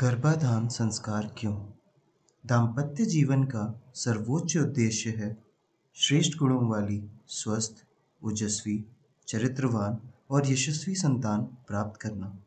गर्भाधान 0.00 0.68
संस्कार 0.68 1.34
क्यों? 1.38 1.54
दाम्पत्य 2.46 3.04
जीवन 3.04 3.44
का 3.44 3.82
सर्वोच्च 3.94 4.56
उद्देश्य 4.56 5.10
है 5.10 5.36
श्रेष्ठ 5.94 6.38
गुणों 6.38 6.68
वाली 6.68 7.10
स्वस्थ, 7.26 7.74
ओजस्वी, 8.24 8.84
चरित्रवान 9.28 9.98
और 10.30 10.52
यशस्वी 10.52 10.94
संतान 10.94 11.42
प्राप्त 11.42 12.00
करना। 12.00 12.38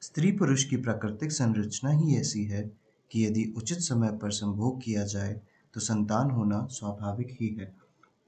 स्त्री 0.00 0.32
पुरुष 0.32 0.64
की 0.64 0.76
प्राकृतिक 0.76 1.32
संरचना 1.32 1.90
ही 1.90 2.16
ऐसी 2.16 2.44
है 2.44 2.70
कि 3.10 3.26
यदि 3.26 3.54
उचित 3.56 3.78
समय 3.78 4.12
पर 4.12 4.30
संभोग 4.30 4.82
किया 4.82 5.04
जाए 5.04 5.40
तो 5.74 5.80
संतान 5.80 6.30
होना 6.30 6.66
स्वाभाविक 6.66 7.36
ही 7.40 7.48
है। 7.48 7.76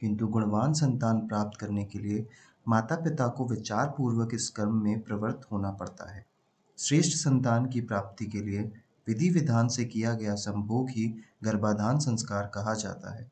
किंतु 0.01 0.27
गुणवान 0.27 0.73
संतान 0.73 1.19
प्राप्त 1.19 1.61
करने 1.61 1.85
के 1.85 1.99
लिए 1.99 2.27
माता 2.69 2.97
पिता 2.97 3.29
को 3.29 3.49
विचार 3.49 3.95
पूर्वक 3.99 4.31
इस 4.35 4.51
कर्म 4.51 4.83
में 4.83 5.01
प्रवृत्त 5.01 5.53
होना 5.53 5.71
पड़ता 5.71 6.13
है। 6.13 6.32
श्रेष्ठ 6.79 7.17
संतान 7.17 7.67
की 7.67 7.81
प्राप्ति 7.81 8.27
के 8.27 8.41
लिए 8.41 8.61
विधि 9.07 9.29
विधान 9.31 9.69
से 9.69 9.85
किया 9.85 10.15
गया 10.15 10.35
संभोग 10.35 10.91
ही 10.91 11.07
गर्भाधान 11.45 11.99
संस्कार 11.99 12.51
कहा 12.55 12.75
जाता 12.75 13.15
है। 13.15 13.31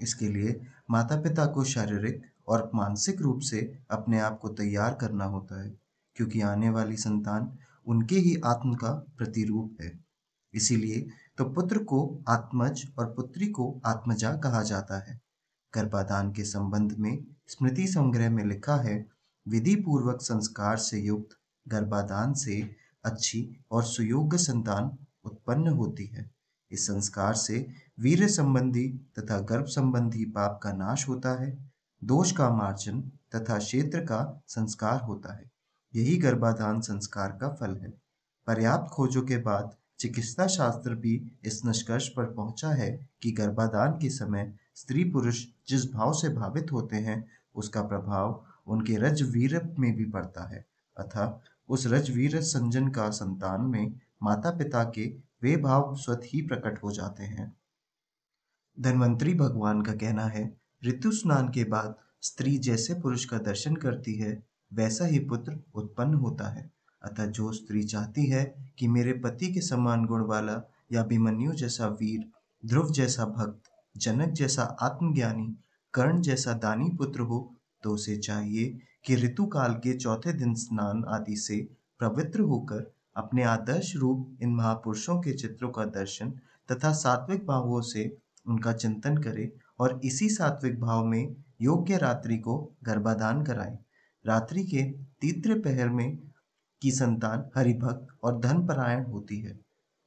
इसके 0.00 0.28
लिए 0.28 0.60
माता 0.90 1.20
पिता 1.20 1.46
को 1.46 1.64
शारीरिक 1.64 2.22
और 2.48 2.70
मानसिक 2.74 3.20
रूप 3.20 3.40
से 3.40 3.60
अपने 3.90 4.20
आप 4.20 4.38
को 4.38 4.48
तैयार 4.50 4.94
करना 4.94 5.24
होता 5.24 5.62
है, 5.62 5.72
क्योंकि 6.16 6.40
आने 6.40 6.70
वाली 6.70 6.96
संतान 6.96 7.50
उनके 7.86 8.16
ही 8.16 8.36
आत्म 8.44 8.74
का 8.74 8.92
प्रतिरूप 9.18 9.76
है। 9.80 9.92
इसीलिए 10.54 11.06
तो 11.38 11.44
पुत्र 11.44 11.78
को 11.84 12.02
आत्मज 12.28 12.86
और 12.98 13.06
पुत्री 13.06 13.46
को 13.46 13.80
आत्मजा 13.86 14.32
कहा 14.36 14.62
जाता 14.62 14.98
है। 15.02 15.20
गर्भाधान 15.72 16.32
के 16.32 16.44
संबंध 16.44 16.92
में 16.98 17.16
स्मृति 17.48 17.86
संग्रह 17.86 18.30
में 18.30 18.44
लिखा 18.44 18.76
है 18.76 18.94
विधि 19.46 19.74
पूर्वक 19.76 20.20
संस्कार 20.22 20.76
से 20.78 21.00
युक्त 21.00 21.36
गर्भाधान 21.66 22.32
से 22.34 22.60
अच्छी 23.04 23.56
और 23.70 23.84
सुयोग्य 23.84 24.38
संतान 24.38 24.98
उत्पन्न 25.24 25.68
होती 25.68 26.06
है। 26.06 26.30
इस 26.70 26.86
संस्कार 26.86 27.34
से 27.34 27.66
वीर 28.00 28.28
संबंधी 28.28 28.88
तथा 29.18 29.38
गर्भ 29.40 29.64
संबंधी 29.64 30.24
पाप 30.24 30.60
का 30.62 30.72
नाश 30.72 31.08
होता 31.08 31.42
है, 31.42 31.72
दोष 32.04 32.32
का 32.32 32.50
मार्जन 32.50 33.00
तथा 33.34 33.58
क्षेत्र 33.58 34.00
का 34.00 34.42
संस्कार 34.46 35.00
होता 35.00 35.34
है। 35.34 35.50
यही 35.94 36.16
गर्भाधान 36.16 36.80
संस्कार 36.80 37.28
का 37.30 37.48
फल 37.48 37.76
है। 37.76 37.92
पर्याप्त 38.46 38.90
खोजों 38.90 39.22
के 39.22 39.36
बाद 39.36 39.76
चिकित्सा 39.98 40.46
शास्त्र 40.46 40.94
भी 40.94 41.32
इस 41.44 41.64
निष्कर्ष 41.64 42.08
पर 42.08 42.24
पहुँचा 42.24 42.68
है 42.68 43.08
कि 43.22 43.32
गर्भाधान 43.32 43.92
के 43.92 44.10
समय 44.10 44.52
स्त्री 44.74 45.04
पुरुष 45.04 45.46
जिस 45.68 45.92
भाव 45.92 46.12
से 46.12 46.28
भावित 46.28 46.72
होते 46.72 46.96
हैं, 46.96 47.28
उसका 47.54 47.82
प्रभाव 47.82 48.44
उनके 48.66 48.96
रज 48.96 49.22
वीर 49.22 49.74
में 49.78 49.96
भी 49.96 50.04
पड़ता 50.04 50.44
है। 50.44 50.66
अतः 50.96 51.38
उस 51.72 51.86
रजवीर 51.86 52.40
संजन 52.40 52.88
का 52.88 53.10
संतान 53.10 53.60
में 53.60 54.00
माता 54.22 54.50
पिता 54.50 54.84
के 54.84 55.06
वे 55.42 55.56
भाव 55.56 55.94
स्वत 55.94 56.20
ही 56.24 56.42
प्रकट 56.42 56.82
हो 56.82 56.92
जाते 56.92 57.24
हैं। 57.24 57.56
धन्वंतरी 58.80 59.34
भगवान 59.34 59.82
का 59.82 59.92
कहना 59.92 60.24
है, 60.24 60.58
ऋतु 60.86 61.12
स्नान 61.12 61.48
के 61.48 61.64
बाद 61.64 61.94
स्त्री 62.22 62.58
जैसे 62.58 62.94
पुरुष 62.94 63.24
का 63.24 63.38
दर्शन 63.38 63.76
करती 63.76 64.14
है, 64.14 64.42
वैसा 64.72 65.06
ही 65.06 65.18
पुत्र 65.18 65.58
उत्पन्न 65.74 66.14
होता 66.14 66.48
है। 66.48 66.70
अतः 67.02 67.26
जो 67.26 67.52
स्त्री 67.52 67.82
चाहती 67.82 68.26
है 68.26 68.44
कि 68.78 68.88
मेरे 68.88 69.12
पति 69.12 69.52
के 69.52 69.60
समान 69.60 70.04
गुण 70.04 70.26
वाला 70.26 70.62
या 70.92 71.02
अभिमन्यु 71.02 71.52
जैसा 71.52 71.86
वीर, 71.86 72.30
ध्रुव 72.66 72.92
जैसा 72.92 73.24
भक्त, 73.24 73.62
जनक 73.96 74.28
जैसा 74.28 74.62
आत्मज्ञानी, 74.62 75.56
कर्ण 75.94 76.20
जैसा 76.20 76.52
दानी 76.52 76.88
पुत्र 76.88 77.20
हो 77.20 77.56
तो 77.82 77.90
उसे 77.90 78.16
चाहिए 78.16 78.78
कि 79.04 79.16
ऋतु 79.16 79.46
काल 79.46 79.74
के 79.74 79.96
चौथे 79.96 80.32
दिन 80.32 80.54
स्नान 80.54 81.04
आदि 81.08 81.36
से 81.36 81.56
पवित्र 82.00 82.40
होकर 82.40 82.90
अपने 83.16 83.42
आदर्श 83.42 83.96
रूप 83.96 84.38
इन 84.42 84.54
महापुरुषों 84.54 85.20
के 85.20 85.32
चित्रों 85.32 85.70
का 85.70 85.84
दर्शन 85.84 86.30
तथा 86.68 86.92
सात्विक 86.92 87.46
भावों 87.46 87.80
से 87.80 88.16
उनका 88.46 88.72
चिंतन 88.72 89.16
करे 89.16 89.52
और 89.80 90.00
इसी 90.04 90.28
सात्विक 90.28 90.80
भाव 90.80 91.04
में 91.04 91.36
योग्य 91.62 91.96
रात्रि 91.96 92.38
को 92.38 92.56
गर्भाधान 92.82 93.42
कराए। 93.44 93.78
रात्रि 94.24 94.64
के 94.64 94.82
तीसरे 95.20 95.54
पहर 95.60 95.88
में 95.88 96.18
की 96.82 96.90
संतान 96.90 97.44
हरिभक्त 97.56 98.06
और 98.22 98.38
धनपरायण 98.40 99.04
होती 99.04 99.40
है। 99.40 99.58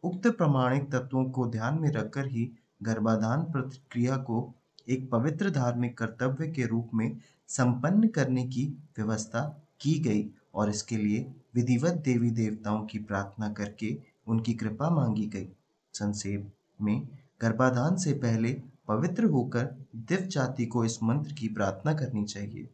उक्त 0.04 0.28
प्रमाणिक 0.28 0.92
तत्वों 0.92 1.26
को 1.30 1.48
ध्यान 1.48 1.80
में 1.80 1.90
रखकर 1.92 2.28
ही 2.28 2.52
गर्भाधान 2.84 3.44
प्रक्रिया 3.44 4.18
को 4.18 4.54
एक 4.90 5.10
पवित्र 5.12 5.50
धार्मिक 5.50 5.98
कर्तव्य 5.98 6.48
के 6.48 6.66
रूप 6.66 6.90
में 6.94 7.18
संपन्न 7.48 8.08
करने 8.08 8.48
की 8.48 8.66
व्यवस्था 8.98 9.68
की 9.82 10.00
गई 10.00 10.30
और 10.54 10.70
इसके 10.70 10.98
लिए 10.98 11.34
विधिवत 11.56 11.94
देवी 11.94 12.32
देवताओं 12.32 12.86
की 12.86 13.00
प्रार्थना 13.00 13.54
करके 13.54 14.02
उनकी 14.28 14.54
कृपा 14.54 14.90
मांगी 14.90 15.26
गई। 15.26 15.50
संक्षेप 15.94 16.52
में, 16.82 17.08
गर्भाधान 17.42 17.98
से 17.98 18.14
पहले 18.14 18.62
पवित्र 18.88 19.24
होकर 19.24 19.86
दिव्य 19.96 20.28
जाति 20.28 20.66
को 20.66 20.86
इस 20.86 21.04
मंत्र 21.04 21.34
की 21.34 21.48
प्रार्थना 21.48 21.94
करनी 21.94 22.24
चाहिए। 22.24 22.70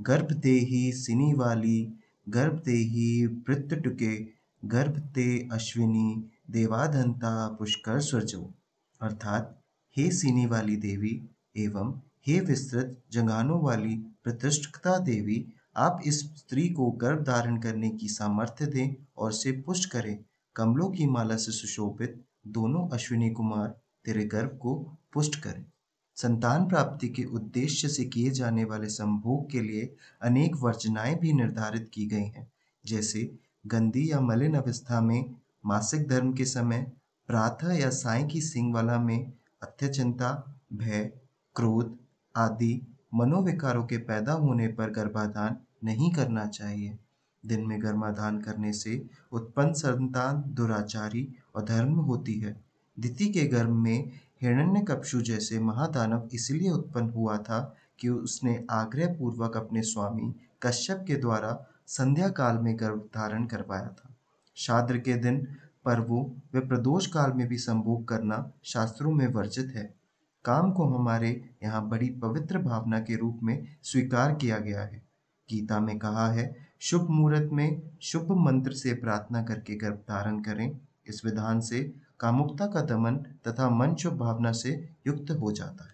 गर्भ 0.00 0.32
देही 0.32 0.92
सिनी 0.92 1.32
वाली 1.32 1.92
गर्भ 2.28 2.62
देही 2.64 3.26
वृत्त 3.26 3.74
टुके 3.74 4.42
गर्भ 4.64 4.98
ते 5.14 5.48
अश्विनी, 5.52 6.30
देवाधंता 6.50 7.48
पुष्कर 7.48 8.00
स्वरजो। 8.00 8.54
अर्थात, 9.00 9.60
हे 9.96 10.10
सीनी 10.10 10.46
वाली 10.46 10.76
देवी 10.76 11.28
एवं 11.56 12.00
हे 12.26 12.40
विस्तृत 12.40 13.02
जंगानों 13.12 13.62
वाली 13.62 13.94
प्रतिष्ठता 14.24 14.98
देवी, 14.98 15.46
आप 15.76 16.00
इस 16.06 16.20
स्त्री 16.36 16.68
को 16.68 16.90
गर्भ 16.90 17.24
धारण 17.24 17.56
करने 17.60 17.90
की 17.90 18.08
सामर्थ्य 18.08 18.66
दें 18.66 18.94
और 19.16 19.30
उसे 19.30 19.52
पुष्ट 19.52 19.90
करें। 19.90 20.18
कमलों 20.56 20.90
की 20.90 21.06
माला 21.06 21.36
से 21.36 21.52
सुशोभित 21.52 22.24
दोनों 22.46 22.88
अश्विनी 22.88 23.30
कुमार 23.30 23.80
तेरे 24.04 24.24
गर्भ 24.24 24.58
को 24.62 24.74
पुष्ट 25.12 25.36
करें। 25.36 25.64
संतान 26.16 26.68
प्राप्ति 26.68 27.08
के 27.08 27.24
उद्देश्य 27.24 27.88
से 27.88 28.04
किए 28.04 28.30
जाने 28.30 28.64
वाले 28.64 28.86
संभोग 28.86 29.50
के 29.50 29.60
लिए 29.60 29.96
अनेक 30.22 30.56
वर्जनाएँ 30.56 31.14
भी 31.14 31.32
निर्धारित 31.32 31.90
की 31.94 32.06
गई 32.06 32.24
हैं, 32.24 32.52
जैसे 32.86 33.38
गंदी 33.66 34.12
या 34.12 34.20
मलिन 34.20 34.54
अवस्था 34.54 35.00
में 35.00 35.34
मासिक 35.66 36.08
धर्म 36.08 36.32
के 36.32 36.44
समय, 36.44 36.92
प्रातः 37.26 37.72
या 37.72 37.90
साय 37.90 38.24
की 38.24 38.40
सिंहवाला 38.40 38.98
में 38.98 39.32
अत्यचिंता, 39.62 40.60
भय, 40.72 41.12
क्रोध 41.56 41.98
आदि 42.36 42.80
मनोविकारों 43.14 43.84
के 43.86 43.96
पैदा 43.98 44.32
होने 44.32 44.68
पर 44.68 44.90
गर्भाधान 44.90 45.56
नहीं 45.84 46.12
करना 46.12 46.46
चाहिए। 46.46 46.98
दिन 47.46 47.66
में 47.66 47.82
गर्भाधान 47.82 48.40
करने 48.40 48.72
से 48.72 49.06
उत्पन्न 49.32 49.72
संतान 49.72 50.42
दुराचारी 50.46 51.28
और 51.54 51.64
धर्म 51.64 51.94
होती 51.94 52.38
है। 52.40 52.60
दिति 52.98 53.26
के 53.26 53.44
गर्भ 53.46 53.70
में 53.70 54.10
हिरण्यकपशु 54.42 55.20
जैसे 55.20 55.58
महादानव 55.58 56.28
इसलिए 56.32 56.70
उत्पन्न 56.70 57.10
हुआ 57.10 57.36
था 57.38 57.76
कि 57.98 58.08
उसने 58.08 58.64
आग्रह 58.70 59.06
पूर्वक 59.06 59.56
अपने 59.56 59.82
स्वामी 59.82 60.34
कश्यप 60.62 61.04
के 61.06 61.14
द्वारा 61.14 61.66
संध्या 61.86 62.28
काल 62.28 62.58
में 62.58 62.78
गर्भ 62.80 63.08
धारण 63.14 63.46
करवाया 63.46 63.88
था। 63.88 64.14
शाद्र 64.56 64.98
के 64.98 65.14
दिन 65.14 65.46
पर्वों 65.84 66.24
व 66.54 66.60
प्रदोष 66.60 67.06
काल 67.06 67.32
में 67.32 67.48
भी 67.48 67.58
संभोग 67.58 68.08
करना 68.08 68.52
शास्त्रों 68.64 69.12
में 69.12 69.26
वर्जित 69.26 69.72
है। 69.76 69.94
काम 70.44 70.72
को 70.72 70.84
हमारे 70.84 71.50
यहाँ 71.62 71.88
बड़ी 71.88 72.08
पवित्र 72.10 72.58
भावना 72.58 72.98
के 73.00 73.16
रूप 73.16 73.40
में 73.42 73.66
स्वीकार 73.82 74.34
किया 74.34 74.58
गया 74.58 74.82
है। 74.82 75.02
गीता 75.50 75.80
में 75.80 75.98
कहा 75.98 76.30
है, 76.32 76.56
शुभ 76.80 77.10
मुहूर्त 77.10 77.50
में 77.52 77.82
शुभ 78.02 78.32
मंत्र 78.32 78.72
से 78.72 78.94
प्रार्थना 78.94 79.42
करके 79.42 79.74
गर्भ 79.74 79.94
धारण 79.94 80.40
करें। 80.42 80.80
इस 81.06 81.24
विधान 81.24 81.60
से 81.60 81.94
कामुकता 82.20 82.66
का 82.66 82.80
दमन 82.80 83.16
तथा 83.16 83.70
मन 83.70 83.94
शुभ 83.94 84.12
भावना 84.12 84.52
से 84.52 84.88
युक्त 85.06 85.30
हो 85.30 85.52
जाता 85.52 85.84
है। 85.84 85.91